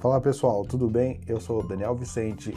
[0.00, 1.20] Fala pessoal, tudo bem?
[1.26, 2.56] Eu sou Daniel Vicente,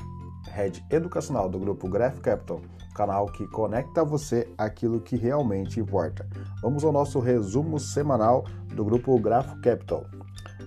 [0.54, 2.62] Head Educacional do grupo Graph Capital,
[2.96, 6.26] canal que conecta você aquilo que realmente importa.
[6.62, 10.06] Vamos ao nosso resumo semanal do grupo Graph Capital.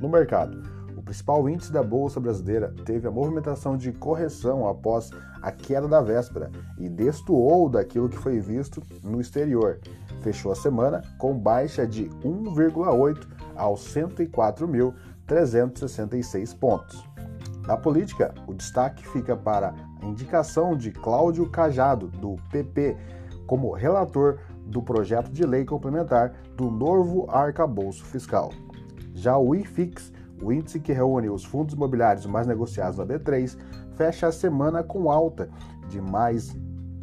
[0.02, 0.62] No mercado,
[0.94, 6.02] o principal índice da Bolsa Brasileira teve a movimentação de correção após a queda da
[6.02, 9.80] véspera e destoou daquilo que foi visto no exterior.
[10.20, 17.04] Fechou a semana com baixa de 1,8 aos 104.366 pontos.
[17.66, 22.96] Na política, o destaque fica para a indicação de Cláudio Cajado, do PP,
[23.46, 28.52] como relator do projeto de lei complementar do novo arcabouço fiscal.
[29.14, 30.12] Já o IFIX,
[30.42, 33.56] o índice que reúne os fundos imobiliários mais negociados na B3,
[33.96, 35.48] fecha a semana com alta
[35.88, 36.54] de mais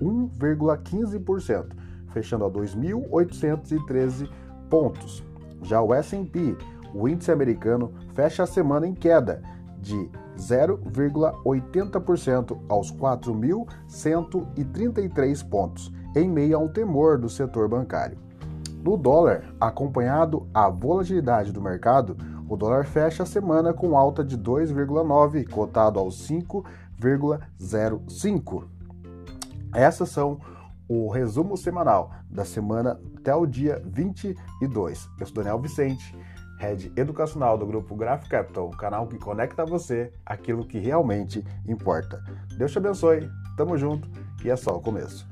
[0.02, 1.68] 1,15%,
[2.10, 4.30] fechando a 2.813
[4.70, 5.24] pontos.
[5.64, 6.58] Já o S&P,
[6.94, 9.42] o índice americano, fecha a semana em queda
[9.80, 18.20] de 0,80% aos 4.133 pontos, em meio ao temor do setor bancário.
[18.84, 22.16] No dólar, acompanhado a volatilidade do mercado,
[22.50, 28.66] o dólar fecha a semana com alta de 2,9, cotado aos 5,05.
[29.74, 30.40] Essas são
[30.88, 35.10] o resumo semanal da semana até o dia 22.
[35.20, 36.16] Eu sou Daniel Vicente,
[36.60, 41.44] head educacional do grupo Graph Capital, o canal que conecta a você aquilo que realmente
[41.68, 42.22] importa.
[42.58, 44.10] Deus te abençoe, tamo junto
[44.44, 45.28] e é só o começo.